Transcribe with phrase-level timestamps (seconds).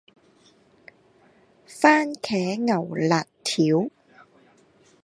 [1.67, 3.91] 蕃茄牛肋條